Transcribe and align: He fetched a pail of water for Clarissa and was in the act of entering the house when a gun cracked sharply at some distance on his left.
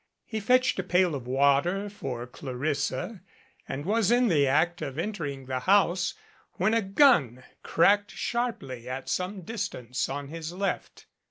He 0.25 0.39
fetched 0.39 0.79
a 0.79 0.83
pail 0.83 1.13
of 1.13 1.27
water 1.27 1.87
for 1.87 2.25
Clarissa 2.25 3.21
and 3.69 3.85
was 3.85 4.09
in 4.09 4.29
the 4.29 4.47
act 4.47 4.81
of 4.81 4.97
entering 4.97 5.45
the 5.45 5.59
house 5.59 6.15
when 6.53 6.73
a 6.73 6.81
gun 6.81 7.43
cracked 7.61 8.09
sharply 8.09 8.89
at 8.89 9.09
some 9.09 9.41
distance 9.43 10.09
on 10.09 10.29
his 10.29 10.53
left. 10.53 11.05